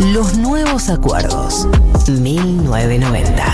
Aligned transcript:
Los 0.00 0.36
nuevos 0.36 0.88
acuerdos. 0.88 1.68
1990. 2.08 3.44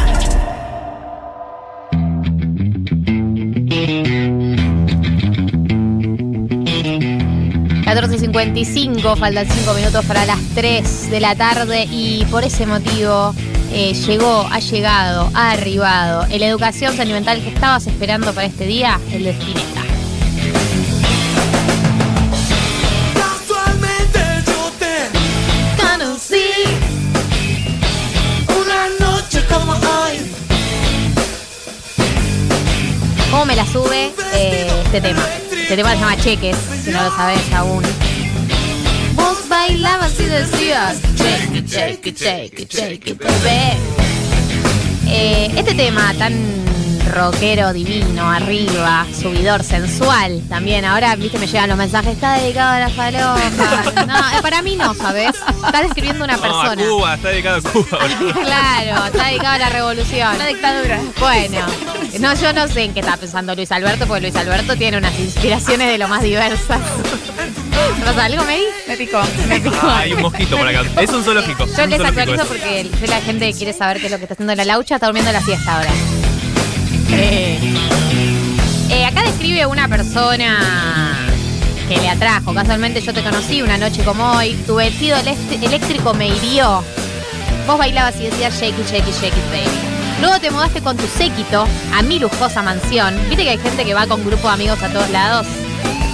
14.55, 7.84 9.16
faltan 9.18 9.46
5 9.46 9.74
minutos 9.74 10.04
para 10.06 10.24
las 10.24 10.38
3 10.54 11.10
de 11.10 11.20
la 11.20 11.34
tarde 11.34 11.86
y 11.90 12.24
por 12.30 12.44
ese 12.44 12.64
motivo 12.64 13.34
eh, 13.72 13.92
llegó, 13.92 14.46
ha 14.50 14.60
llegado, 14.60 15.30
ha 15.34 15.50
arribado 15.50 16.24
en 16.30 16.40
la 16.40 16.46
educación 16.46 16.96
sentimental 16.96 17.42
que 17.42 17.50
estabas 17.50 17.86
esperando 17.86 18.32
para 18.32 18.46
este 18.46 18.66
día, 18.66 18.98
el 19.12 19.24
de 19.24 19.34
este 34.92 35.00
tema? 35.02 35.22
Este 35.52 35.76
tema 35.76 35.90
se 35.92 35.98
llama 35.98 36.16
Cheques, 36.16 36.56
si 36.84 36.90
no 36.90 37.00
lo 37.00 37.14
sabes 37.14 37.52
aún. 37.52 37.80
Vos 39.14 39.48
bailabas 39.48 40.18
y 40.18 40.24
decías 40.24 40.98
Shake 41.16 42.06
it, 42.08 42.18
shake 42.18 43.06
it, 43.06 43.18
baby. 43.22 43.78
Eh, 45.06 45.52
este 45.56 45.74
tema 45.74 46.12
tan 46.18 46.34
rockero, 47.10 47.72
divino, 47.72 48.30
arriba, 48.30 49.06
subidor, 49.18 49.62
sensual 49.62 50.42
también. 50.48 50.84
Ahora, 50.84 51.14
viste, 51.16 51.38
me 51.38 51.46
llegan 51.46 51.68
los 51.68 51.78
mensajes, 51.78 52.12
está 52.14 52.34
dedicado 52.38 52.72
a 52.72 52.80
la 52.80 52.88
falopa. 52.90 54.04
No, 54.06 54.18
eh, 54.38 54.42
para 54.42 54.62
mí 54.62 54.76
no, 54.76 54.94
¿sabes? 54.94 55.32
Está 55.64 55.82
describiendo 55.82 56.24
una 56.24 56.36
No, 56.36 56.38
a 56.38 56.42
persona. 56.42 56.84
Cuba, 56.88 57.14
está 57.14 57.28
dedicado 57.28 57.56
a 57.58 57.72
Cuba. 57.72 57.98
boludo. 58.00 58.40
Claro, 58.40 59.06
está 59.06 59.26
dedicado 59.26 59.54
a 59.54 59.58
la 59.58 59.68
revolución. 59.68 60.38
La 60.38 60.46
dictadura. 60.46 61.00
Bueno, 61.18 61.58
no, 62.20 62.34
yo 62.34 62.52
no 62.52 62.68
sé 62.68 62.84
en 62.84 62.94
qué 62.94 63.00
está 63.00 63.16
pensando 63.16 63.54
Luis 63.54 63.70
Alberto, 63.72 64.06
porque 64.06 64.22
Luis 64.22 64.36
Alberto 64.36 64.76
tiene 64.76 64.96
unas 64.98 65.18
inspiraciones 65.18 65.88
de 65.88 65.98
lo 65.98 66.08
más 66.08 66.22
diversas. 66.22 66.80
¿Te 67.98 68.04
pasa 68.04 68.24
algo, 68.26 68.44
Mary? 68.44 68.64
Me 68.88 68.96
picó. 68.96 69.20
Me 69.48 69.60
picó. 69.60 69.76
Ah, 69.82 69.98
hay 70.00 70.12
un 70.12 70.22
mosquito 70.22 70.56
por 70.56 70.66
acá. 70.68 70.82
Es 71.00 71.10
un 71.10 71.24
zoológico. 71.24 71.66
Yo 71.66 71.84
un 71.84 71.90
les 71.90 71.98
zoológico 71.98 72.06
actualizo 72.20 72.42
es. 72.42 72.48
porque 72.48 73.06
la 73.08 73.20
gente 73.20 73.50
que 73.52 73.56
quiere 73.58 73.72
saber 73.72 73.98
qué 74.00 74.06
es 74.06 74.12
lo 74.12 74.18
que 74.18 74.24
está 74.24 74.34
haciendo 74.34 74.54
la 74.54 74.64
laucha, 74.64 74.96
está 74.96 75.06
durmiendo 75.06 75.32
la 75.32 75.40
siesta 75.40 75.76
ahora. 75.76 75.90
Eh, 77.12 79.04
acá 79.06 79.22
describe 79.22 79.66
una 79.66 79.88
persona 79.88 81.16
que 81.88 81.96
le 81.96 82.08
atrajo. 82.08 82.54
Casualmente 82.54 83.00
yo 83.00 83.12
te 83.12 83.22
conocí 83.22 83.62
una 83.62 83.78
noche 83.78 84.02
como 84.04 84.32
hoy. 84.32 84.54
Tu 84.66 84.74
vestido 84.74 85.16
eléctrico 85.18 86.14
me 86.14 86.28
hirió. 86.28 86.82
Vos 87.66 87.78
bailabas 87.78 88.16
y 88.20 88.24
decías 88.24 88.58
shake 88.60 88.78
it, 88.78 88.86
shake 88.86 89.08
it, 89.08 89.14
shake 89.14 89.36
it, 89.36 89.50
baby. 89.50 89.78
Luego 90.20 90.38
te 90.38 90.50
mudaste 90.50 90.80
con 90.82 90.96
tu 90.96 91.06
séquito 91.06 91.66
a 91.94 92.02
mi 92.02 92.18
lujosa 92.18 92.62
mansión. 92.62 93.16
Viste 93.28 93.44
que 93.44 93.50
hay 93.50 93.58
gente 93.58 93.84
que 93.84 93.94
va 93.94 94.06
con 94.06 94.24
grupo 94.24 94.48
de 94.48 94.54
amigos 94.54 94.82
a 94.82 94.88
todos 94.88 95.08
lados. 95.10 95.46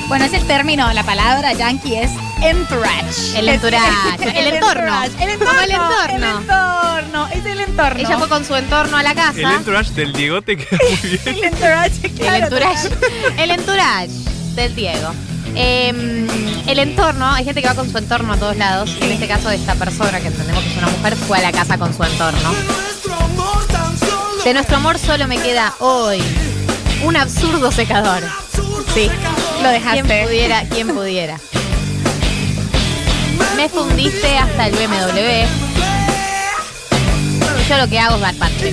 Bueno, 0.08 0.24
es 0.24 0.33
el 0.33 0.47
término, 0.47 0.92
la 0.92 1.02
palabra 1.02 1.52
yankee 1.52 1.97
es 1.97 2.11
entourage. 2.42 3.39
El 3.39 3.48
entourage, 3.48 4.17
el 4.39 4.47
entorno. 4.55 5.03
entourage, 5.05 5.23
El 5.25 5.31
entorno. 5.31 5.47
Como 5.53 5.61
el 5.62 5.70
entorno. 5.70 6.17
El 6.17 6.25
entorno. 6.42 7.29
Es 7.29 7.47
el 7.47 7.61
entorno. 7.61 8.01
Ella 8.01 8.19
fue 8.19 8.29
con 8.29 8.45
su 8.45 8.55
entorno 8.55 8.97
a 8.97 9.03
la 9.03 9.15
casa. 9.15 9.39
El 9.41 9.45
entourage 9.51 9.92
del 9.92 10.12
Diegote 10.12 10.57
queda 10.57 10.79
muy 10.89 10.97
bien. 11.11 11.20
El 11.27 11.45
entourage, 11.45 12.07
El 12.07 12.12
claro, 12.12 12.45
entourage, 12.45 12.89
total. 12.89 13.11
el 13.39 13.51
entourage 13.51 14.11
del 14.55 14.75
Diego. 14.75 15.12
Eh, 15.55 16.27
el 16.67 16.79
entorno, 16.79 17.33
hay 17.33 17.45
gente 17.45 17.62
que 17.62 17.69
va 17.69 17.75
con 17.75 17.91
su 17.91 17.97
entorno 17.97 18.33
a 18.34 18.37
todos 18.37 18.57
lados. 18.57 18.91
En 19.01 19.12
este 19.12 19.27
caso, 19.27 19.51
esta 19.51 19.75
persona, 19.75 20.20
que 20.20 20.29
entendemos 20.29 20.62
que 20.64 20.70
es 20.70 20.77
una 20.77 20.89
mujer, 20.89 21.17
fue 21.17 21.39
a 21.39 21.42
la 21.42 21.53
casa 21.53 21.79
con 21.79 21.95
su 21.97 22.03
entorno. 22.03 22.55
De 24.45 24.53
nuestro 24.55 24.77
amor 24.77 24.98
solo 24.98 25.27
me 25.27 25.39
queda 25.39 25.75
hoy 25.81 26.23
un 27.05 27.17
absurdo 27.17 27.73
secador. 27.73 28.23
Sí, 28.95 29.11
Lo 29.63 29.70
¿Quién 29.70 29.73
dejaste. 30.07 30.25
pudiera? 30.25 30.63
¿Quién 30.69 30.89
pudiera? 30.95 31.39
Me 33.57 33.69
fundiste 33.69 34.36
hasta 34.39 34.67
el 34.67 34.74
BMW. 34.74 35.47
Yo 37.69 37.77
lo 37.79 37.89
que 37.89 37.98
hago 37.98 38.14
es 38.17 38.20
dar 38.20 38.35
parte 38.35 38.73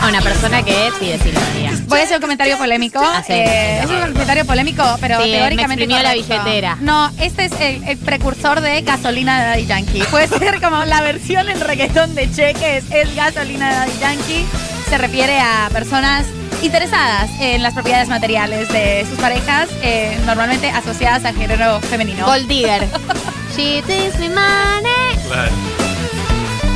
a 0.00 0.08
una 0.08 0.20
persona 0.20 0.62
que 0.62 0.90
decirlo 1.00 1.40
mía. 1.56 1.72
Voy 1.86 2.00
a 2.00 2.02
hacer 2.02 2.16
un 2.16 2.22
comentario 2.22 2.58
polémico. 2.58 2.98
Ah. 3.00 3.22
Eh, 3.28 3.80
es 3.84 3.88
un 3.90 4.12
comentario 4.12 4.44
polémico, 4.44 4.82
pero 5.00 5.22
Sí, 5.22 5.30
me 5.30 5.38
teóricamente. 5.38 5.84
exprimió 5.84 6.02
la 6.02 6.14
billetera. 6.14 6.76
No, 6.80 7.10
este 7.20 7.44
es 7.44 7.52
el, 7.60 7.84
el 7.84 7.96
precursor 7.98 8.60
de 8.60 8.82
gasolina 8.82 9.40
de 9.40 9.46
Daddy 9.48 9.66
Yankee. 9.66 10.02
Puede 10.10 10.26
ser 10.28 10.60
como 10.60 10.84
la 10.84 11.00
versión 11.02 11.48
en 11.48 11.60
reggaetón 11.60 12.14
de 12.14 12.30
cheques, 12.30 12.84
es 12.90 13.14
gasolina 13.14 13.68
de 13.70 13.76
Daddy 13.76 13.98
Yankee. 14.00 14.46
Se 14.90 14.98
refiere 14.98 15.38
a 15.38 15.68
personas 15.72 16.26
interesadas 16.62 17.30
en 17.40 17.62
las 17.62 17.74
propiedades 17.74 18.08
materiales 18.08 18.68
de 18.72 19.06
sus 19.08 19.18
parejas, 19.20 19.68
eh, 19.82 20.18
normalmente 20.26 20.68
asociadas 20.70 21.24
al 21.24 21.36
género 21.36 21.80
femenino. 21.82 22.26
Gold 22.26 22.48
Digger. 22.48 22.88
She 23.56 23.80
takes 23.82 24.18
me 24.18 24.28
money. 24.28 25.16
Claro. 25.26 25.50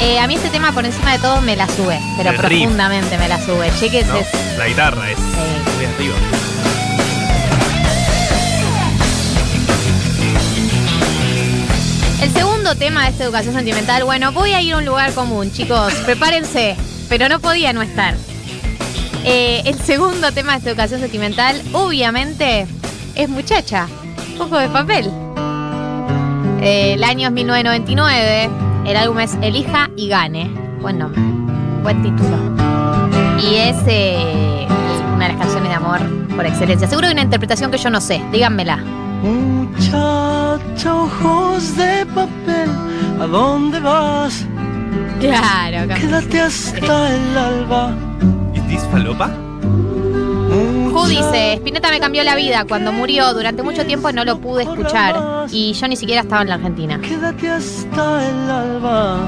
Eh, 0.01 0.19
a 0.19 0.27
mí 0.27 0.35
este 0.37 0.49
tema 0.49 0.73
por 0.73 0.85
encima 0.87 1.13
de 1.13 1.19
todo 1.19 1.41
me 1.43 1.55
la 1.57 1.67
sube, 1.69 2.01
pero 2.17 2.31
El 2.31 2.39
riff. 2.39 2.61
profundamente 2.63 3.19
me 3.19 3.29
la 3.29 3.39
sube. 3.45 3.71
Cheques 3.79 4.07
¿no? 4.07 4.17
es. 4.17 4.27
La 4.57 4.67
guitarra 4.67 5.11
es 5.11 5.19
Sí. 5.19 5.85
arriba. 5.85 6.15
El 12.23 12.31
segundo 12.33 12.75
tema 12.75 13.05
de 13.05 13.11
esta 13.11 13.25
educación 13.25 13.55
sentimental, 13.55 14.05
bueno, 14.05 14.33
voy 14.33 14.53
a 14.53 14.61
ir 14.61 14.75
a 14.75 14.79
un 14.79 14.85
lugar 14.85 15.13
común, 15.15 15.51
chicos, 15.53 15.95
prepárense, 16.05 16.77
pero 17.09 17.29
no 17.29 17.41
podía 17.41 17.73
no 17.73 17.81
estar. 17.83 18.15
Eh, 19.25 19.63
el 19.65 19.79
segundo 19.79 20.31
tema 20.33 20.53
de 20.53 20.59
esta 20.59 20.71
educación 20.71 21.01
sentimental, 21.01 21.61
obviamente, 21.73 22.67
es 23.15 23.29
muchacha, 23.29 23.87
poco 24.37 24.59
de 24.59 24.69
papel. 24.69 25.11
Eh, 26.61 26.93
el 26.95 27.05
año 27.05 27.29
es 27.29 27.33
1999, 27.33 28.51
el 28.87 28.97
álbum 28.97 29.19
es 29.21 29.35
Elija 29.41 29.91
y 29.97 30.09
Gane, 30.09 30.51
buen 30.83 30.99
nombre, 30.99 31.21
buen 31.83 32.03
título. 32.03 32.37
Y 33.43 33.55
es 33.55 33.77
eh, 33.87 34.67
una 35.15 35.29
de 35.29 35.33
las 35.33 35.41
canciones 35.41 35.71
de 35.71 35.75
amor 35.75 36.01
por 36.37 36.45
excelencia. 36.45 36.87
Seguro 36.87 37.07
hay 37.07 37.15
una 37.15 37.23
interpretación 37.23 37.71
que 37.71 37.79
yo 37.79 37.89
no 37.89 38.01
sé, 38.01 38.23
díganmela. 38.31 38.77
Muchacha, 39.23 40.95
ojos 40.95 41.77
de 41.77 42.05
papel, 42.07 42.71
¿a 43.21 43.27
dónde 43.27 43.81
vas? 43.81 44.47
Claro, 45.19 45.95
Quédate 45.95 46.41
hasta 46.41 47.15
el 47.15 47.39
alba. 47.39 47.95
¿Y 48.55 48.77
falopa? 48.77 49.31
Dice, 51.11 51.55
Spinetta 51.55 51.91
me 51.91 51.99
cambió 51.99 52.23
la 52.23 52.37
vida. 52.37 52.65
Cuando 52.69 52.93
murió, 52.93 53.35
durante 53.35 53.63
mucho 53.65 53.85
tiempo 53.85 54.13
no 54.13 54.25
lo 54.25 54.41
pude 54.41 54.63
escuchar. 54.63 55.47
Y 55.51 55.73
yo 55.73 55.89
ni 55.89 55.97
siquiera 55.97 56.23
estaba 56.23 56.43
en 56.43 56.49
la 56.49 56.55
Argentina. 56.55 57.01
Quédate 57.01 57.51
hasta 57.51 58.29
el 58.29 58.51
alba. 58.51 59.19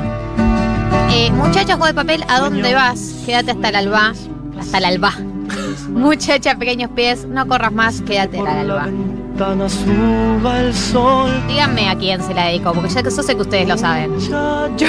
Eh, 1.13 1.31
muchacha, 1.33 1.75
juego 1.75 1.87
de 1.87 1.95
papel, 1.95 2.25
¿a 2.29 2.39
dónde 2.39 2.73
vas? 2.75 3.23
Quédate 3.27 3.51
hasta 3.51 3.69
el 3.71 3.77
alba. 3.77 4.13
Hasta 4.59 4.79
el 4.79 4.85
alba. 4.85 5.13
Muchacha, 5.89 6.57
pequeños 6.57 6.91
pies, 6.93 7.27
no 7.27 7.47
corras 7.49 7.73
más, 7.73 8.01
quédate 8.03 8.39
Por 8.39 8.49
hasta 8.49 8.61
el 8.61 8.69
la 8.69 8.75
alba. 8.75 8.93
Ventana 9.33 9.69
suba 9.69 10.61
el 10.61 10.75
sol. 10.75 11.31
Díganme 11.49 11.89
a 11.89 11.97
quién 11.97 12.23
se 12.23 12.35
la 12.35 12.47
dedicó, 12.47 12.73
porque 12.73 12.91
ya 12.91 13.03
que 13.03 13.11
yo 13.11 13.23
sé 13.23 13.35
que 13.35 13.43
ustedes 13.43 13.69
lo 13.69 13.79
saben. 13.79 14.19
Yo, 14.21 14.89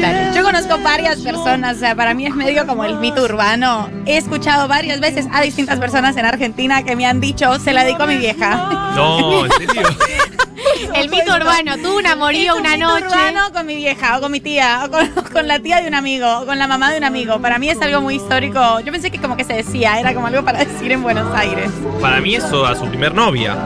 Dale. 0.00 0.34
Yo 0.34 0.42
conozco 0.42 0.78
varias 0.82 1.18
personas, 1.20 1.76
o 1.76 1.80
sea, 1.80 1.94
para 1.94 2.14
mí 2.14 2.26
es 2.26 2.34
medio 2.34 2.66
como 2.66 2.84
el 2.84 2.96
mito 2.98 3.24
urbano. 3.24 3.88
He 4.06 4.16
escuchado 4.16 4.68
varias 4.68 5.00
veces 5.00 5.26
a 5.32 5.40
distintas 5.42 5.78
personas 5.78 6.16
en 6.16 6.26
Argentina 6.26 6.82
que 6.82 6.96
me 6.96 7.06
han 7.06 7.20
dicho, 7.20 7.58
se 7.58 7.72
la 7.72 7.84
dedico 7.84 8.02
a 8.02 8.06
mi 8.06 8.16
vieja. 8.16 8.92
No, 8.94 9.46
en 9.46 9.52
serio. 9.52 9.82
El 10.94 11.08
mito 11.10 11.34
urbano, 11.34 11.76
tuvo 11.82 11.98
un 11.98 12.06
amorío 12.06 12.54
un 12.54 12.60
una 12.60 12.74
mito 12.76 12.88
noche. 12.88 13.06
urbano 13.06 13.52
con 13.52 13.66
mi 13.66 13.76
vieja, 13.76 14.16
o 14.16 14.20
con 14.20 14.32
mi 14.32 14.40
tía, 14.40 14.82
o 14.86 14.90
con, 14.90 15.10
con 15.32 15.48
la 15.48 15.58
tía 15.58 15.80
de 15.80 15.88
un 15.88 15.94
amigo, 15.94 16.26
o 16.40 16.46
con 16.46 16.58
la 16.58 16.66
mamá 16.66 16.90
de 16.90 16.98
un 16.98 17.04
amigo. 17.04 17.40
Para 17.40 17.58
mí 17.58 17.68
es 17.68 17.80
algo 17.82 18.00
muy 18.00 18.16
histórico. 18.16 18.80
Yo 18.80 18.92
pensé 18.92 19.10
que 19.10 19.18
como 19.20 19.36
que 19.36 19.44
se 19.44 19.54
decía, 19.54 19.98
era 20.00 20.14
como 20.14 20.26
algo 20.28 20.44
para 20.44 20.64
decir 20.64 20.90
en 20.92 21.02
Buenos 21.02 21.34
Aires. 21.34 21.70
Para 22.00 22.20
mí 22.20 22.34
eso 22.34 22.64
a 22.66 22.74
su 22.74 22.86
primer 22.86 23.14
novia. 23.14 23.56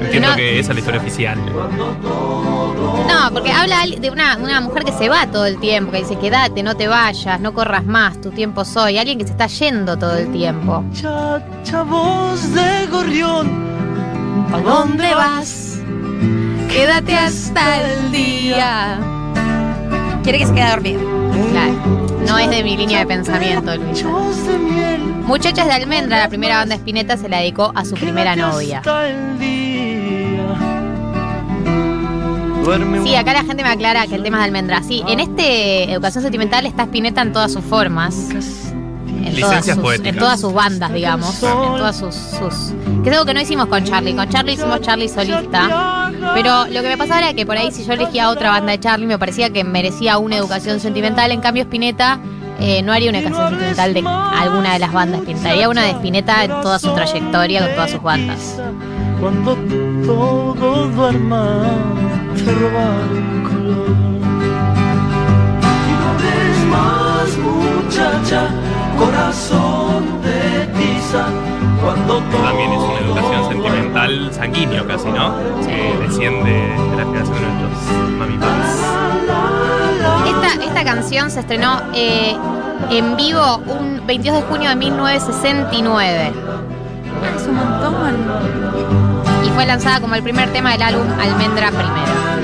Entiendo 0.00 0.30
No. 0.30 0.36
que 0.36 0.58
esa 0.58 0.70
es 0.72 0.74
la 0.76 0.80
historia 0.80 1.00
oficial. 1.00 1.38
No, 3.08 3.32
porque 3.32 3.50
habla 3.52 3.84
de 3.98 4.10
una, 4.10 4.36
una 4.36 4.60
mujer 4.60 4.84
que 4.84 4.92
se 4.92 5.08
va 5.08 5.26
todo 5.26 5.46
el 5.46 5.58
tiempo, 5.58 5.92
que 5.92 5.98
dice, 5.98 6.18
quédate, 6.18 6.62
no 6.62 6.76
te 6.76 6.86
vayas, 6.88 7.40
no 7.40 7.54
corras 7.54 7.84
más, 7.84 8.20
tu 8.20 8.30
tiempo 8.30 8.64
soy. 8.64 8.98
Alguien 8.98 9.18
que 9.18 9.24
se 9.24 9.30
está 9.32 9.46
yendo 9.46 9.96
todo 9.96 10.16
el 10.16 10.30
tiempo. 10.32 10.84
Chacha, 10.92 11.82
voz 11.82 12.52
de 12.52 12.86
gorrión. 12.90 13.66
¿A 14.52 14.58
dónde 14.58 15.14
vas? 15.14 15.65
Quédate 16.76 17.14
hasta 17.14 17.80
el 17.80 18.12
día. 18.12 19.00
Quiere 20.22 20.40
que 20.40 20.46
se 20.46 20.52
quede 20.52 20.62
a 20.62 20.70
dormir. 20.72 20.98
Claro, 21.50 21.72
no 22.28 22.36
es 22.36 22.50
de 22.50 22.62
mi 22.62 22.76
línea 22.76 22.98
de 22.98 23.06
pensamiento, 23.06 23.74
Luis. 23.76 24.04
Voz 24.04 24.46
de 24.46 24.58
miel. 24.58 25.00
Muchachas 25.24 25.68
de 25.68 25.72
Almendra, 25.72 26.18
la 26.18 26.28
primera 26.28 26.58
banda 26.58 26.74
Spinetta, 26.74 27.16
se 27.16 27.30
la 27.30 27.38
dedicó 27.38 27.72
a 27.74 27.82
su 27.86 27.94
primera 27.94 28.36
novia. 28.36 28.82
Sí, 33.04 33.14
acá 33.14 33.32
la 33.32 33.44
gente 33.44 33.62
me 33.62 33.70
aclara 33.70 34.06
que 34.06 34.16
el 34.16 34.22
tema 34.22 34.36
es 34.36 34.40
de 34.42 34.44
almendra. 34.44 34.82
Sí, 34.82 35.02
en 35.08 35.20
este 35.20 35.90
Educación 35.90 36.24
Sentimental 36.24 36.66
está 36.66 36.82
Spinetta 36.82 37.22
en 37.22 37.32
todas 37.32 37.54
sus 37.54 37.64
formas. 37.64 38.28
En 39.26 39.40
todas, 39.40 39.64
sus, 39.66 39.94
en 40.06 40.16
todas 40.18 40.40
sus 40.40 40.52
bandas, 40.52 40.92
digamos. 40.92 41.42
En 41.42 41.50
todas 41.50 41.96
sus, 41.96 42.14
sus- 42.14 42.72
Que 43.02 43.10
es 43.10 43.14
algo 43.16 43.26
que 43.26 43.34
no 43.34 43.40
hicimos 43.40 43.66
con 43.66 43.84
Charlie. 43.84 44.14
Con 44.14 44.28
Charlie 44.28 44.54
hicimos 44.54 44.80
Charlie 44.80 45.08
solista. 45.08 46.10
Pero 46.34 46.66
lo 46.66 46.82
que 46.82 46.88
me 46.88 46.96
pasaba 46.96 47.20
era 47.20 47.34
que 47.34 47.44
por 47.46 47.56
ahí 47.56 47.70
si 47.72 47.84
yo 47.84 47.92
elegía 47.92 48.30
otra 48.30 48.50
banda 48.50 48.72
de 48.72 48.80
Charlie 48.80 49.06
me 49.06 49.18
parecía 49.18 49.50
que 49.50 49.64
merecía 49.64 50.18
una 50.18 50.36
educación 50.36 50.80
sentimental. 50.80 51.30
En 51.30 51.40
cambio 51.40 51.62
Spinetta 51.64 52.18
eh, 52.58 52.82
no 52.82 52.92
haría 52.92 53.10
una 53.10 53.18
educación 53.18 53.50
sentimental 53.50 53.94
de 53.94 54.04
alguna 54.06 54.72
de 54.72 54.78
las 54.78 54.92
bandas. 54.92 55.20
Pintaría 55.22 55.68
una 55.68 55.82
de 55.82 55.90
Spinetta 55.90 56.44
en 56.44 56.50
toda 56.62 56.78
su 56.78 56.92
trayectoria 56.94 57.60
con 57.66 57.74
todas 57.74 57.90
sus 57.90 58.02
bandas. 58.02 58.58
Cuando 59.20 59.54
todo 60.04 60.88
duerma, 60.88 61.62
te 62.36 62.52
robaré 62.52 63.42
color. 63.44 63.96
Y 65.88 65.92
no 65.92 66.10
ves 66.18 66.58
más, 66.70 67.28
muchacha, 67.38 68.50
corazón 68.96 70.22
de 70.22 70.66
tiza. 70.78 71.26
Cuando 71.82 72.18
También 72.42 72.72
es 72.72 72.78
una 72.78 72.98
educación 72.98 73.48
sentimental 73.48 74.30
sanguíneo 74.32 74.86
casi, 74.86 75.08
¿no? 75.08 75.36
Que 75.64 75.96
desciende 76.00 76.50
de 76.50 76.96
la 76.96 77.04
generación 77.04 77.34
de 77.34 77.40
nuestros 77.40 78.10
mami 78.18 78.38
papas. 78.38 78.78
Esta, 80.26 80.64
esta 80.64 80.84
canción 80.84 81.30
se 81.30 81.40
estrenó 81.40 81.80
eh, 81.94 82.36
en 82.90 83.16
vivo 83.16 83.58
un 83.66 84.06
22 84.06 84.36
de 84.42 84.42
junio 84.48 84.70
de 84.70 84.76
1969 84.76 86.32
Es 87.36 87.46
un 87.46 87.54
montón. 87.56 87.94
y 89.44 89.50
fue 89.50 89.66
lanzada 89.66 90.00
como 90.00 90.14
el 90.14 90.22
primer 90.22 90.52
tema 90.52 90.72
del 90.72 90.82
álbum 90.82 91.06
Almendra 91.20 91.68
Primero. 91.70 92.35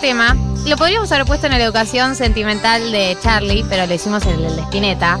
Tema 0.00 0.36
lo 0.66 0.76
podríamos 0.76 1.10
haber 1.12 1.24
puesto 1.26 1.46
en 1.46 1.52
la 1.52 1.62
educación 1.64 2.14
sentimental 2.14 2.92
de 2.92 3.16
Charlie, 3.22 3.64
pero 3.68 3.86
lo 3.86 3.94
hicimos 3.94 4.24
en 4.26 4.44
el 4.44 4.56
de 4.56 4.62
Spinetta. 4.62 5.18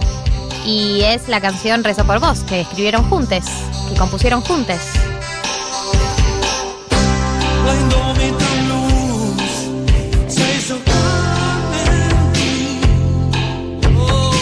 Y 0.66 1.00
es 1.02 1.28
la 1.28 1.40
canción 1.40 1.82
Rezo 1.84 2.04
por 2.04 2.20
Vos, 2.20 2.40
que 2.40 2.60
escribieron 2.60 3.08
juntos, 3.08 3.44
que 3.88 3.94
compusieron. 3.98 4.42
Oh. 13.96 14.32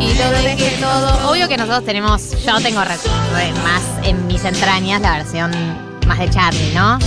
Y 0.00 0.14
lo 0.14 0.30
dejé 0.42 0.76
todo. 0.80 1.30
Obvio 1.30 1.48
que 1.48 1.56
nosotros 1.56 1.84
tenemos, 1.84 2.30
yo 2.44 2.60
tengo 2.60 2.82
re- 2.82 2.96
re- 3.34 3.52
más 3.62 3.82
en 4.04 4.26
mis 4.26 4.44
entrañas 4.44 5.00
la 5.00 5.18
versión 5.18 5.50
más 6.06 6.18
de 6.18 6.30
Charlie, 6.30 6.72
¿no? 6.74 6.98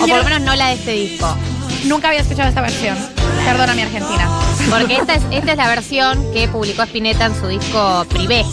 O 0.00 0.06
por 0.06 0.16
lo 0.18 0.24
menos 0.24 0.40
no 0.40 0.54
la 0.56 0.68
de 0.68 0.74
este 0.74 0.92
disco. 0.92 1.36
Nunca 1.84 2.08
había 2.08 2.20
escuchado 2.20 2.48
esta 2.48 2.60
versión. 2.60 2.96
Perdona 3.44 3.74
mi 3.74 3.82
Argentina. 3.82 4.28
Porque 4.68 4.96
esta 4.96 5.14
es, 5.14 5.22
esta 5.30 5.52
es 5.52 5.56
la 5.56 5.68
versión 5.68 6.32
que 6.32 6.46
publicó 6.48 6.82
Spinetta 6.82 7.26
en 7.26 7.34
su 7.40 7.46
disco 7.48 8.04
Privé, 8.10 8.44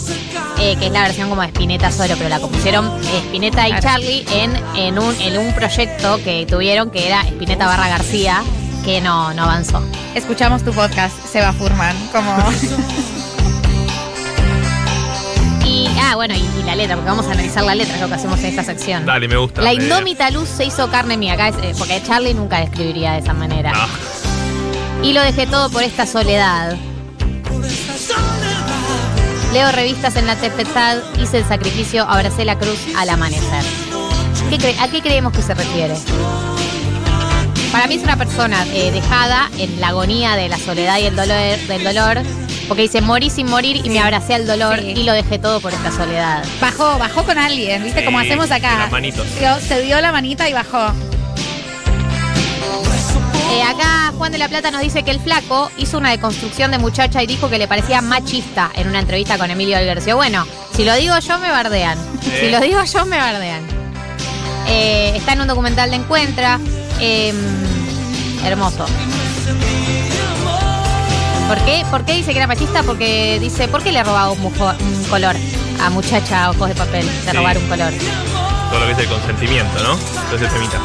eh, 0.59 0.75
que 0.77 0.87
es 0.87 0.91
la 0.91 1.03
versión 1.03 1.29
como 1.29 1.41
de 1.41 1.47
Spinetta 1.49 1.91
solo, 1.91 2.15
pero 2.17 2.29
la 2.29 2.39
compusieron 2.39 2.85
eh, 2.87 3.17
Spinetta 3.25 3.67
y 3.67 3.71
Claro. 3.71 3.83
Charlie 3.83 4.25
en, 4.31 4.55
en, 4.75 4.97
un, 4.99 5.13
en 5.21 5.37
un 5.37 5.53
proyecto 5.53 6.17
que 6.23 6.45
tuvieron 6.49 6.89
que 6.89 7.07
era 7.07 7.21
Spinetta 7.23 7.65
barra 7.67 7.89
García, 7.89 8.41
que 8.85 9.01
no, 9.01 9.33
no 9.33 9.43
avanzó. 9.43 9.83
Escuchamos 10.15 10.63
tu 10.63 10.71
podcast, 10.71 11.13
Seba 11.29 11.51
Furman, 11.53 11.95
como 12.13 12.33
ah, 16.11 16.15
bueno, 16.15 16.33
y, 16.35 16.37
y 16.59 16.63
la 16.63 16.75
letra, 16.75 16.95
porque 16.95 17.09
vamos 17.09 17.27
a 17.27 17.31
analizar 17.31 17.63
la 17.63 17.75
letra, 17.75 17.95
es 17.95 18.01
lo 18.01 18.07
que 18.07 18.13
hacemos 18.13 18.39
en 18.39 18.45
esta 18.45 18.63
sección. 18.63 19.05
Dale, 19.05 19.27
me 19.27 19.37
gusta. 19.37 19.61
La 19.61 19.73
indómita 19.73 20.29
luz 20.31 20.47
se 20.49 20.65
hizo 20.65 20.89
carne 20.89 21.17
mía, 21.17 21.33
acá 21.33 21.49
es, 21.49 21.55
eh, 21.57 21.73
porque 21.77 22.01
Charlie 22.05 22.33
nunca 22.33 22.59
describiría 22.59 23.13
de 23.13 23.19
esa 23.19 23.33
manera. 23.33 23.71
No. 23.73 25.05
Y 25.07 25.13
lo 25.13 25.21
dejé 25.21 25.45
todo 25.47 25.69
por 25.69 25.83
esta 25.83 26.05
soledad. 26.07 26.75
Leo 29.53 29.71
revistas 29.71 30.15
en 30.17 30.27
la 30.27 30.35
tempestad, 30.35 30.97
hice 31.21 31.37
el 31.39 31.45
sacrificio, 31.47 32.03
abracé 32.07 32.45
la 32.45 32.57
cruz 32.57 32.79
al 32.97 33.09
amanecer. 33.09 33.63
¿Qué 34.49 34.57
cre- 34.57 34.79
¿A 34.79 34.87
qué 34.89 35.01
creemos 35.01 35.33
que 35.33 35.41
se 35.41 35.53
refiere? 35.53 35.95
Para 37.71 37.87
mí 37.87 37.95
es 37.95 38.03
una 38.03 38.17
persona 38.17 38.65
eh, 38.73 38.91
dejada 38.91 39.49
en 39.57 39.79
la 39.79 39.89
agonía 39.89 40.35
de 40.35 40.49
la 40.49 40.57
soledad 40.57 40.97
y 40.99 41.05
el 41.05 41.15
dolor, 41.15 41.37
del 41.67 41.83
dolor, 41.83 42.21
porque 42.67 42.83
dice 42.83 43.01
morí 43.01 43.29
sin 43.29 43.47
morir 43.49 43.81
y 43.83 43.89
me 43.89 43.99
abracé 43.99 44.33
al 44.35 44.45
dolor 44.45 44.79
Sí. 44.79 44.93
y 44.97 45.03
lo 45.03 45.13
dejé 45.13 45.39
todo 45.39 45.59
por 45.61 45.73
esta 45.73 45.91
soledad. 45.91 46.43
bajó, 46.61 46.97
bajó 46.99 47.23
con 47.23 47.37
alguien, 47.37 47.83
¿viste? 47.83 47.99
Sí, 47.99 48.05
como 48.05 48.19
hacemos 48.19 48.51
acá. 48.51 48.77
las 48.79 48.91
manitos. 48.91 49.25
Se 49.67 49.81
dio 49.81 49.99
la 50.01 50.11
manita 50.11 50.47
y 50.49 50.53
bajó. 50.53 50.91
Eh, 53.51 53.63
acá 53.63 54.11
Juan 54.17 54.31
de 54.31 54.37
la 54.37 54.49
Plata 54.49 54.71
nos 54.71 54.81
dice 54.81 55.03
que 55.03 55.11
el 55.11 55.19
flaco 55.21 55.71
hizo 55.77 55.97
una 55.97 56.11
deconstrucción 56.11 56.69
de 56.71 56.77
muchacha 56.79 57.23
y 57.23 57.27
dijo 57.27 57.49
que 57.49 57.57
le 57.57 57.67
parecía 57.67 58.01
machista 58.01 58.69
en 58.75 58.87
una 58.89 58.99
entrevista 58.99 59.37
con 59.37 59.49
Emilio 59.49 59.77
Albercio. 59.77 60.15
Bueno, 60.17 60.45
si 60.75 60.83
lo 60.83 60.93
digo 60.95 61.17
yo 61.19 61.39
me 61.39 61.49
bardean. 61.49 61.97
Si 62.39 62.49
lo 62.49 62.59
digo 62.59 62.83
yo 62.83 63.05
me 63.05 63.17
bardean. 63.17 63.65
Eh, 64.67 65.13
está 65.15 65.33
en 65.33 65.41
un 65.41 65.47
documental 65.47 65.89
de 65.89 65.95
Encuentra. 65.95 66.59
Eh, 66.99 67.33
hermoso. 68.43 68.85
¿Por 71.47 71.57
qué? 71.59 71.85
¿Por 71.89 72.03
qué 72.05 72.13
dice 72.13 72.31
que 72.31 72.37
era 72.37 72.47
machista? 72.47 72.83
Porque 72.83 73.37
dice, 73.39 73.67
¿por 73.67 73.81
qué 73.81 73.91
le 73.91 74.03
robaba 74.03 74.31
un, 74.31 74.39
mujo- 74.41 74.75
un 74.79 75.03
color 75.09 75.35
a 75.81 75.89
muchacha 75.89 76.49
ojos 76.49 76.67
de 76.69 76.75
papel? 76.75 77.05
De 77.05 77.31
Sí. 77.31 77.37
robar 77.37 77.57
un 77.57 77.67
color. 77.69 77.93
Todo 78.69 78.79
lo 78.81 78.85
que 78.85 78.91
es 78.91 78.97
el 78.99 79.07
consentimiento, 79.07 79.83
¿no? 79.83 79.93
Entonces 80.23 80.51
temita. 80.51 80.77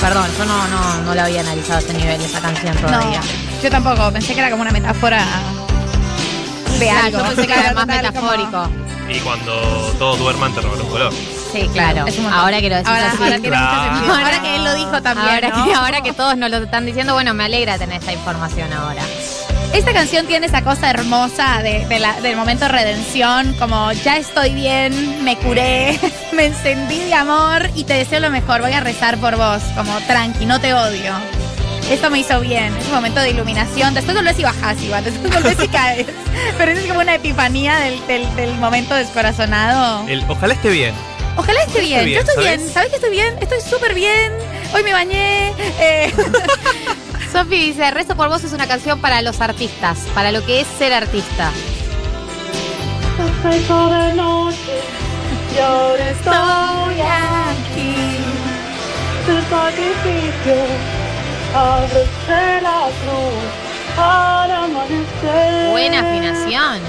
Perdón, 0.00 0.26
yo 0.38 0.44
no, 0.46 0.66
no, 0.68 0.94
no 1.04 1.14
lo 1.14 1.20
había 1.22 1.40
analizado 1.40 1.74
a 1.76 1.78
este 1.80 1.92
nivel 1.92 2.18
esa 2.22 2.40
canción 2.40 2.74
todavía. 2.78 3.20
No, 3.20 3.62
yo 3.62 3.70
tampoco. 3.70 4.10
Pensé 4.12 4.32
que 4.32 4.40
era 4.40 4.50
como 4.50 4.62
una 4.62 4.70
metáfora 4.72 5.22
de 6.78 6.90
algo. 6.90 7.18
yo 7.18 7.24
pensé 7.26 7.46
que 7.46 7.52
era 7.52 7.72
más 7.74 7.84
como- 7.84 7.96
metafórico. 7.96 8.70
Y 9.10 9.18
cuando 9.18 9.52
todos 9.98 10.18
duerman 10.18 10.54
te 10.54 10.62
roban 10.62 10.80
un 10.80 10.88
color. 10.88 11.12
Sí, 11.52 11.68
claro. 11.72 12.06
Es 12.06 12.16
un 12.18 12.24
montón. 12.24 12.40
Ahora 12.40 12.60
que 12.60 12.68
lo 12.70 12.76
decís 12.76 12.88
Ahora, 12.88 13.08
así. 13.08 13.16
ahora 13.22 13.38
tiene 13.38 13.56
mucho 13.56 13.68
Claro. 13.70 13.94
sentido. 13.94 14.14
Ahora 14.14 14.42
que 14.42 14.56
él 14.56 14.64
lo 14.64 14.74
dijo 14.74 15.02
también. 15.02 15.28
ahora, 15.34 15.48
¿no? 15.48 15.64
que, 15.64 15.74
ahora 15.74 16.00
que 16.02 16.12
todos 16.12 16.36
nos 16.36 16.50
lo 16.50 16.56
están 16.58 16.86
diciendo, 16.86 17.12
bueno, 17.14 17.34
me 17.34 17.44
alegra 17.44 17.78
tener 17.78 17.98
esta 18.00 18.12
información 18.12 18.72
ahora. 18.72 19.02
Esta 19.72 19.92
canción 19.92 20.26
tiene 20.26 20.46
esa 20.46 20.62
cosa 20.62 20.90
hermosa 20.90 21.62
de, 21.62 21.86
de 21.86 21.98
la- 22.00 22.20
del 22.20 22.36
momento 22.36 22.64
de 22.64 22.72
redención, 22.72 23.54
como 23.54 23.92
ya 23.92 24.16
estoy 24.16 24.52
bien, 24.52 25.22
me 25.24 25.36
curé, 25.36 25.96
me 26.32 26.46
encendí 26.46 26.98
de 26.98 27.14
amor 27.14 27.70
y 27.76 27.84
te 27.84 27.94
deseo 27.94 28.18
lo 28.20 28.30
mejor, 28.30 28.62
voy 28.62 28.72
a 28.72 28.80
rezar 28.80 29.16
por 29.18 29.36
vos, 29.36 29.62
como 29.76 29.96
tranqui, 30.08 30.44
no 30.44 30.60
te 30.60 30.74
odio. 30.74 31.12
Esto 31.88 32.10
me 32.10 32.18
hizo 32.20 32.40
bien, 32.40 32.76
es 32.76 32.86
un 32.86 32.94
momento 32.94 33.20
de 33.20 33.30
iluminación. 33.30 33.94
Después 33.94 34.16
volvés 34.16 34.38
y 34.38 34.42
bajás 34.44 34.80
igual, 34.82 35.02
después 35.04 35.32
volvés 35.34 35.56
y 35.62 35.68
caes. 35.68 36.06
Pero 36.58 36.72
es 36.72 36.86
como 36.86 37.00
una 37.00 37.14
epifanía 37.14 37.76
del, 37.78 38.04
del- 38.08 38.36
del 38.36 38.54
momento 38.56 38.94
descorazonado. 38.94 40.06
El, 40.08 40.24
ojalá 40.28 40.54
esté 40.54 40.70
bien. 40.70 40.94
Ojalá 41.40 41.62
esté 41.62 41.80
bien. 41.80 42.04
bien, 42.04 42.16
Yo 42.16 42.20
estoy 42.20 42.44
¿sabes? 42.44 42.58
bien. 42.60 42.70
¿Sabes 42.74 42.88
que 42.90 42.96
estoy 42.96 43.10
bien? 43.10 43.34
Estoy 43.40 43.60
súper 43.62 43.94
bien. 43.94 44.32
Hoy 44.74 44.82
me 44.82 44.92
bañé. 44.92 45.54
eh, 45.80 46.12
Sofi 47.32 47.56
dice, 47.72 47.90
Rezo 47.90 48.14
por 48.14 48.28
vos 48.28 48.44
es 48.44 48.52
una 48.52 48.66
canción 48.66 49.00
para 49.00 49.22
los 49.22 49.40
artistas, 49.40 49.98
para 50.14 50.32
lo 50.32 50.44
que 50.44 50.60
es 50.60 50.66
ser 50.78 50.92
artista. 50.92 51.50
estoy 55.98 57.00
aquí. 57.00 57.94
El 59.28 59.42
sacrificio, 59.48 60.56
abracé 61.54 62.60
la 62.62 62.88
cruz 63.00 63.98
al 63.98 64.50
amanecer. 64.50 65.70
Buena 65.70 66.00
afinación. 66.00 66.80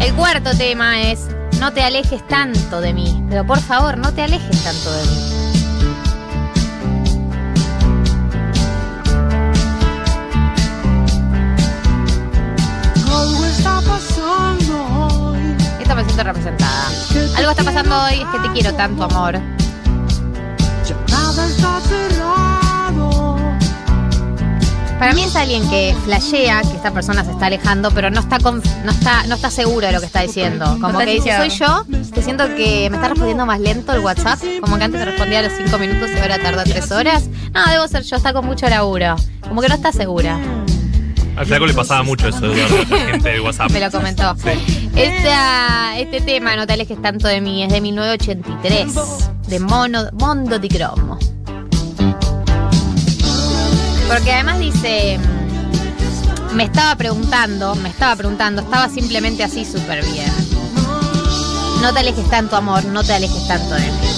El 0.00 0.14
cuarto 0.14 0.56
tema 0.56 1.00
es, 1.02 1.26
no 1.60 1.74
te 1.74 1.82
alejes 1.82 2.26
tanto 2.26 2.80
de 2.80 2.94
mí, 2.94 3.22
pero 3.28 3.46
por 3.46 3.60
favor, 3.60 3.98
no 3.98 4.12
te 4.14 4.22
alejes 4.22 4.64
tanto 4.64 4.90
de 4.92 5.02
mí. 5.04 5.18
Algo 13.12 13.44
está 13.44 13.80
pasando 13.82 14.84
hoy. 15.04 15.56
Esta 15.80 15.94
me 15.94 16.04
siento 16.04 16.24
representada. 16.24 16.88
Algo 17.36 17.50
está 17.50 17.62
pasando 17.62 18.04
hoy, 18.04 18.22
es 18.22 18.26
que 18.28 18.38
te 18.38 18.52
quiero 18.54 18.74
tanto, 18.74 19.04
amor. 19.04 19.34
Ya 19.34 20.96
nada 21.10 21.46
está 21.46 21.80
cerrado. 21.82 22.69
Para 25.00 25.14
mí 25.14 25.22
es 25.24 25.34
alguien 25.34 25.68
que 25.70 25.96
flashea 26.04 26.60
que 26.60 26.76
esta 26.76 26.92
persona 26.92 27.24
se 27.24 27.30
está 27.30 27.46
alejando, 27.46 27.90
pero 27.90 28.10
no 28.10 28.20
está 28.20 28.38
con- 28.38 28.62
no 28.84 28.92
está, 28.92 29.26
no 29.26 29.34
está 29.34 29.50
seguro 29.50 29.86
de 29.86 29.92
lo 29.94 30.00
que 30.00 30.04
está 30.06 30.20
diciendo. 30.20 30.66
Como 30.78 30.90
está 31.00 31.06
que 31.06 31.14
dice, 31.14 31.34
soy 31.38 31.48
yo, 31.48 31.84
que 32.12 32.20
siento 32.22 32.46
que 32.54 32.88
me 32.90 32.96
está 32.98 33.08
respondiendo 33.08 33.46
más 33.46 33.58
lento 33.60 33.92
el 33.94 34.00
WhatsApp. 34.00 34.38
Como 34.60 34.76
que 34.76 34.84
antes 34.84 35.00
te 35.00 35.06
respondía 35.06 35.38
a 35.38 35.42
los 35.42 35.52
cinco 35.56 35.78
minutos 35.78 36.10
y 36.14 36.18
ahora 36.20 36.38
tarda 36.38 36.64
tres 36.64 36.90
horas. 36.92 37.24
No, 37.54 37.64
debo 37.70 37.88
ser 37.88 38.02
yo, 38.02 38.16
está 38.16 38.34
con 38.34 38.44
mucho 38.44 38.68
laburo. 38.68 39.16
Como 39.48 39.62
que 39.62 39.68
no 39.70 39.74
está 39.74 39.90
segura. 39.90 40.38
Al 41.36 41.46
flaco 41.46 41.64
le 41.64 41.72
pasaba 41.72 42.02
mucho 42.02 42.28
eso, 42.28 42.40
la 42.46 42.54
gente 42.98 43.28
de 43.30 43.40
WhatsApp. 43.44 43.70
Me 43.70 43.80
lo 43.80 43.90
comentó. 43.90 44.36
Esta- 44.94 45.98
este 45.98 46.20
tema, 46.20 46.56
no 46.56 46.66
te 46.66 46.74
alejes 46.74 47.00
tanto 47.00 47.26
de 47.26 47.40
mí, 47.40 47.62
es 47.62 47.72
de 47.72 47.80
1983, 47.80 48.92
de 49.48 49.60
Mono, 49.60 50.10
Mondo 50.12 50.58
di 50.58 50.68
Cromo. 50.68 51.18
Porque 54.10 54.32
además 54.32 54.58
dice, 54.58 55.18
mm, 55.18 56.56
me 56.56 56.64
estaba 56.64 56.96
preguntando, 56.96 57.76
me 57.76 57.90
estaba 57.90 58.16
preguntando, 58.16 58.60
estaba 58.60 58.88
simplemente 58.88 59.44
así 59.44 59.64
súper 59.64 60.04
bien. 60.04 60.32
No 61.80 61.92
te 61.92 62.00
alejes 62.00 62.28
tanto, 62.28 62.56
amor, 62.56 62.84
no 62.86 63.04
te 63.04 63.12
alejes 63.14 63.46
tanto 63.46 63.72
de 63.76 63.82
mí. 63.82 64.10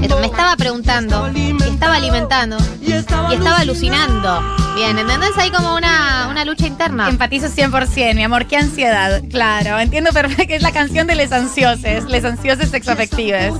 Me 0.00 0.26
estaba 0.26 0.56
preguntando, 0.56 1.30
y 1.34 1.56
estaba 1.62 1.96
alimentando, 1.96 2.56
y 2.80 2.92
estaba 2.92 3.58
alucinando. 3.58 4.42
Bien, 4.74 4.98
¿entendés? 4.98 5.36
Hay 5.36 5.50
como 5.50 5.74
una, 5.74 6.28
una 6.30 6.44
lucha 6.44 6.66
interna. 6.66 7.08
Empatizo 7.08 7.48
100%, 7.48 8.14
mi 8.14 8.22
amor, 8.22 8.46
qué 8.46 8.56
ansiedad. 8.56 9.22
Claro, 9.30 9.78
entiendo 9.78 10.10
perfecto 10.12 10.46
que 10.46 10.56
es 10.56 10.62
la 10.62 10.72
canción 10.72 11.06
de 11.06 11.16
Les 11.16 11.32
Ansioses, 11.32 12.04
Les 12.04 12.24
Ansioses 12.24 12.70
Sexoafectives. 12.70 13.54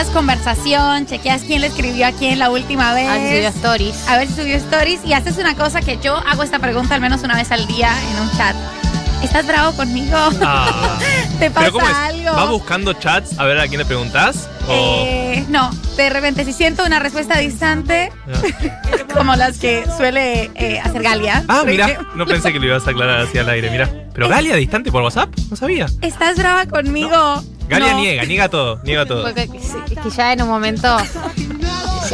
Chequeas 0.00 0.16
conversación, 0.16 1.06
chequeas 1.06 1.42
quién 1.42 1.60
le 1.60 1.66
escribió 1.66 2.06
a 2.06 2.12
quién 2.12 2.38
la 2.38 2.48
última 2.48 2.94
vez. 2.94 3.06
A 3.06 3.18
ver 3.18 3.28
si 3.28 3.36
subió 3.36 3.48
stories. 3.48 4.08
a 4.08 4.16
ver 4.16 4.28
si 4.28 4.34
subió 4.34 4.56
stories 4.56 5.00
y 5.04 5.12
haces 5.12 5.36
una 5.36 5.54
cosa 5.54 5.82
que 5.82 5.98
yo 5.98 6.16
hago 6.16 6.42
esta 6.42 6.58
pregunta 6.58 6.94
al 6.94 7.02
menos 7.02 7.22
una 7.22 7.34
vez 7.36 7.52
al 7.52 7.66
día 7.66 7.92
en 8.10 8.22
un 8.22 8.30
chat. 8.34 8.56
¿Estás 9.22 9.46
bravo 9.46 9.76
conmigo? 9.76 10.16
Ah. 10.42 10.98
¿Te 11.38 11.50
pasa 11.50 11.70
Pero 11.70 11.86
algo? 11.86 12.34
¿Va 12.34 12.44
buscando 12.46 12.94
chats 12.94 13.38
a 13.38 13.44
ver 13.44 13.58
a 13.58 13.68
quién 13.68 13.78
le 13.78 13.84
preguntás? 13.84 14.48
O... 14.66 15.04
Eh, 15.06 15.44
no, 15.50 15.70
de 15.98 16.08
repente 16.08 16.46
si 16.46 16.54
siento 16.54 16.82
una 16.86 16.98
respuesta 16.98 17.36
distante, 17.38 18.10
Ah. 18.26 19.04
como 19.14 19.36
las 19.36 19.58
que 19.58 19.84
suele 19.98 20.50
eh, 20.54 20.80
hacer 20.82 21.02
Galia. 21.02 21.44
Ah, 21.46 21.62
mira, 21.66 21.88
ejemplo, 21.88 22.14
no 22.14 22.24
pensé 22.24 22.54
que 22.54 22.58
lo 22.58 22.64
ibas 22.66 22.86
a 22.86 22.90
aclarar 22.90 23.20
así 23.20 23.36
al 23.36 23.50
aire, 23.50 23.70
mira. 23.70 23.90
Pero 24.14 24.30
Galia 24.30 24.56
distante 24.56 24.90
por 24.90 25.02
WhatsApp, 25.02 25.28
no 25.50 25.56
sabía. 25.56 25.86
¿Estás 26.00 26.38
brava 26.38 26.64
conmigo? 26.64 27.44
Galia 27.70 27.92
No. 27.92 28.00
niega, 28.00 28.24
niega 28.24 28.48
todo, 28.48 28.80
niega 28.82 29.06
todo. 29.06 29.22
Porque 29.22 29.42
es 29.42 29.98
que 30.02 30.10
ya 30.10 30.32
en 30.32 30.42
un 30.42 30.48
momento. 30.48 30.96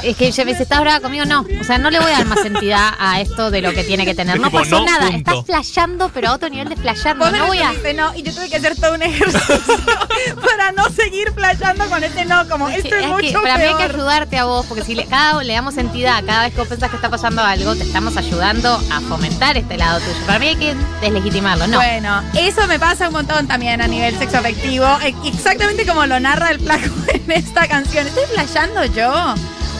Es 0.07 0.17
que 0.17 0.45
me 0.45 0.53
dice, 0.53 0.63
¿estás 0.63 0.81
brava 0.81 1.01
conmigo? 1.01 1.25
No. 1.25 1.45
O 1.61 1.65
sea, 1.65 1.79
no 1.79 1.91
le 1.91 1.99
voy 1.99 2.11
a 2.13 2.19
dar 2.19 2.27
más 2.27 2.45
entidad 2.45 2.91
a 2.99 3.21
esto 3.21 3.51
de 3.51 3.61
lo 3.61 3.73
que 3.73 3.83
tiene 3.85 4.05
que 4.05 4.15
tener. 4.15 4.39
No 4.39 4.49
tipo, 4.49 4.59
pasó 4.61 4.79
no, 4.81 4.87
nada. 4.87 5.07
punto. 5.11 5.31
Estás 5.31 5.47
flasheando, 5.47 6.09
pero 6.15 6.29
a 6.29 6.33
otro 6.35 6.49
nivel 6.49 6.69
de 6.69 6.77
flasheando. 6.77 7.31
No 7.31 7.47
voy 7.47 7.59
a. 7.59 7.73
no 7.95 8.15
y 8.15 8.23
yo 8.23 8.33
tuve 8.35 8.49
que 8.49 8.57
hacer 8.57 8.77
todo 8.77 8.95
un 8.95 9.03
ejercicio 9.03 9.57
para 10.45 10.73
no 10.73 10.89
seguir 10.91 11.33
playando 11.33 11.87
con 11.89 12.03
este 12.05 12.25
no, 12.25 12.49
como 12.49 12.69
Es 12.69 12.79
esto 12.79 12.91
que- 12.91 12.97
es, 12.99 13.03
es 13.03 13.09
mucho 13.09 13.27
que 13.27 13.35
para 13.35 13.57
mí 13.59 13.65
hay 13.65 13.75
que 13.75 13.83
ayudarte 13.83 14.39
a 14.39 14.45
vos, 14.45 14.65
porque 14.67 14.85
si 14.85 14.95
le, 14.95 15.07
cada, 15.07 15.43
le 15.43 15.53
damos 15.53 15.77
entidad 15.77 16.23
cada 16.25 16.43
vez 16.45 16.53
que 16.53 16.59
vos 16.61 16.69
pensás 16.69 16.91
que 16.91 16.97
está 16.97 17.11
pasando 17.11 17.43
algo, 17.43 17.75
te 17.75 17.83
estamos 17.83 18.17
ayudando 18.17 18.81
a 18.93 19.01
fomentar 19.01 19.57
este 19.57 19.77
lado 19.77 19.99
tuyo. 20.01 20.27
Para 20.27 20.39
mí 20.39 20.49
hay 20.49 20.57
que 20.57 20.75
deslegitimarlo, 21.01 21.67
¿no? 21.67 21.79
Bueno, 21.79 22.23
eso 22.35 22.67
me 22.67 22.79
pasa 22.79 23.09
un 23.09 23.15
montón 23.15 23.47
también 23.49 23.81
a 23.83 23.87
nivel 23.89 24.17
sexoafectivo. 24.19 24.87
eh, 25.03 25.15
Exactamente 25.25 25.85
como 25.87 26.07
lo 26.07 26.19
narra 26.21 26.51
el 26.51 26.61
flaco 26.61 26.91
en 27.13 27.31
esta 27.33 27.67
canción. 27.67 28.07
¿Estoy 28.07 28.25
flasheando 28.33 28.85
yo? 28.87 29.35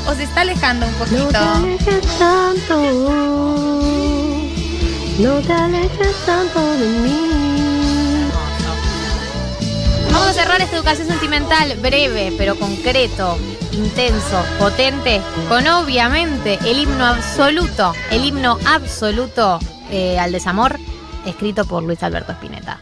¿O 0.09 0.15
se 0.15 0.23
está 0.23 0.43
alejando 0.43 0.87
un 0.87 0.93
poquito? 0.95 1.37
alejes 1.37 2.19
tanto, 2.19 2.77
no 5.19 5.41
te 5.41 5.53
alejes 5.53 6.17
tanto 6.25 6.61
de 6.77 6.87
mí. 6.87 7.37
Vamos 10.13 10.29
a 10.29 10.33
cerrar 10.33 10.61
esta 10.61 10.77
educación 10.77 11.09
sentimental 11.09 11.77
breve, 11.81 12.33
pero 12.39 12.59
concreto, 12.59 13.37
intenso, 13.73 14.45
potente, 14.59 15.21
con 15.49 15.67
obviamente 15.67 16.59
el 16.65 16.79
himno 16.79 17.05
absoluto, 17.05 17.93
el 18.11 18.25
himno 18.25 18.59
absoluto 18.65 19.59
eh, 19.91 20.19
al 20.19 20.33
desamor, 20.33 20.79
escrito 21.27 21.65
por 21.65 21.83
Luis 21.83 22.03
Alberto 22.03 22.33
Spinetta. 22.33 22.81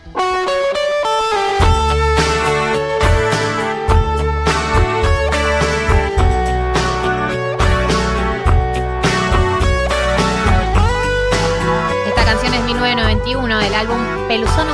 1991 13.25 13.59
del 13.59 13.75
álbum 13.75 13.99
Peluzón. 14.29 14.67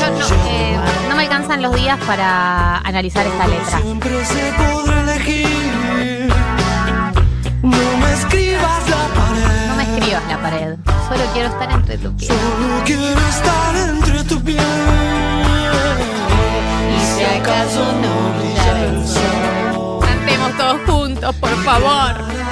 Yo 0.00 0.10
no, 0.10 0.26
eh, 0.48 0.78
no 1.08 1.16
me 1.16 1.22
alcanzan 1.22 1.62
los 1.62 1.74
días 1.74 1.98
para 2.06 2.78
analizar 2.78 3.26
esta 3.26 3.46
letra. 3.46 3.80
Siempre 3.80 4.24
se 4.24 4.52
podrá 4.52 5.00
elegir. 5.00 6.28
No 7.62 7.96
me 7.98 8.12
escribas 8.12 8.88
la 8.90 9.08
pared. 9.14 9.68
No 9.68 9.76
me 9.76 9.82
escribas 9.82 10.22
la 10.28 10.42
pared. 10.42 10.76
Solo 11.08 11.24
quiero 11.32 11.48
estar 11.48 11.72
entre 11.72 11.98
tu 11.98 12.16
piel. 12.16 12.30
Solo 12.30 12.84
quiero 12.84 13.20
estar 13.28 13.76
entre 13.76 14.24
tu 14.24 14.42
piel. 14.42 14.64
Y 16.96 17.00
si 17.00 17.24
acaso 17.24 17.92
no 17.92 18.38
brillara 18.38 18.84
el 18.84 19.06
sol. 19.06 20.00
Cantemos 20.00 20.56
todos 20.56 20.80
juntos, 20.86 21.34
por 21.36 21.64
favor. 21.64 22.43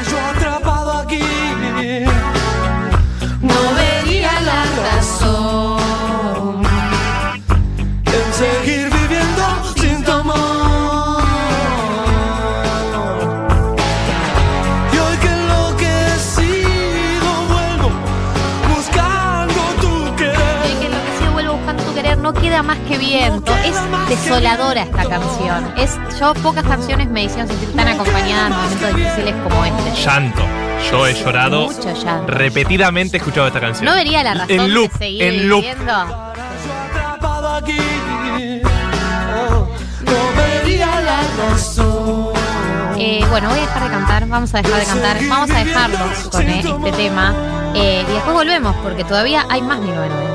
Queda 22.62 22.74
más 22.74 22.78
que 22.88 22.98
viento. 22.98 23.52
Es 23.64 24.08
desoladora 24.08 24.82
esta 24.82 25.04
canción. 25.04 25.72
Es, 25.76 25.98
yo 26.18 26.34
pocas 26.34 26.64
canciones 26.64 27.08
me 27.08 27.24
hicieron 27.24 27.48
sentir 27.48 27.72
tan 27.74 27.88
acompañada 27.88 28.46
en 28.48 28.52
momentos 28.54 28.96
difíciles 28.96 29.34
como 29.42 29.64
este. 29.64 30.02
Llanto. 30.02 30.42
Yo 30.90 31.06
he 31.06 31.14
llorado 31.14 31.66
Mucho 31.68 31.94
llanto. 31.94 32.32
repetidamente 32.32 33.16
he 33.16 33.18
escuchado 33.18 33.46
esta 33.46 33.60
canción. 33.60 33.84
No 33.84 33.94
vería 33.94 34.22
la 34.24 34.34
razón 34.34 34.50
En 34.60 34.74
loop, 34.74 34.92
de 34.92 34.98
seguir 34.98 35.22
en 35.22 35.48
loop. 35.48 35.60
viviendo. 35.62 36.32
Eh, 42.98 43.24
bueno, 43.30 43.48
voy 43.48 43.58
a 43.58 43.62
dejar 43.62 43.82
de 43.82 43.90
cantar, 43.90 44.28
vamos 44.28 44.54
a 44.54 44.62
dejar 44.62 44.80
de 44.80 44.86
cantar, 44.86 45.18
vamos 45.28 45.50
a 45.50 45.58
dejarlos 45.64 46.28
con 46.30 46.48
eh, 46.48 46.60
este 46.64 46.92
tema 46.92 47.34
eh, 47.74 48.04
y 48.08 48.12
después 48.12 48.34
volvemos 48.34 48.76
porque 48.76 49.02
todavía 49.04 49.44
hay 49.48 49.60
más 49.62 49.80
1990. 49.80 50.31